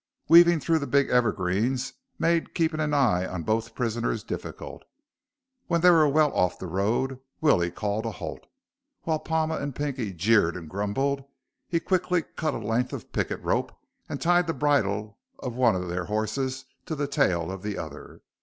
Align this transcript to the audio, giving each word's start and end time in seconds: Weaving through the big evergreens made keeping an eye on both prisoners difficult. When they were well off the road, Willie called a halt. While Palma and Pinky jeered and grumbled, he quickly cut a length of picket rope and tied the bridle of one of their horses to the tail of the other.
Weaving 0.29 0.61
through 0.61 0.79
the 0.79 0.87
big 0.87 1.11
evergreens 1.11 1.93
made 2.17 2.55
keeping 2.55 2.79
an 2.79 2.91
eye 2.91 3.27
on 3.27 3.43
both 3.43 3.75
prisoners 3.75 4.23
difficult. 4.23 4.81
When 5.67 5.81
they 5.81 5.91
were 5.91 6.09
well 6.09 6.33
off 6.33 6.57
the 6.57 6.65
road, 6.65 7.19
Willie 7.39 7.69
called 7.69 8.07
a 8.07 8.11
halt. 8.13 8.47
While 9.03 9.19
Palma 9.19 9.57
and 9.57 9.75
Pinky 9.75 10.11
jeered 10.11 10.55
and 10.57 10.67
grumbled, 10.67 11.23
he 11.67 11.79
quickly 11.79 12.23
cut 12.35 12.55
a 12.55 12.57
length 12.57 12.93
of 12.93 13.11
picket 13.11 13.43
rope 13.43 13.73
and 14.09 14.19
tied 14.19 14.47
the 14.47 14.55
bridle 14.55 15.19
of 15.37 15.53
one 15.53 15.75
of 15.75 15.87
their 15.87 16.05
horses 16.05 16.65
to 16.87 16.95
the 16.95 17.05
tail 17.05 17.51
of 17.51 17.61
the 17.61 17.77
other. 17.77 18.23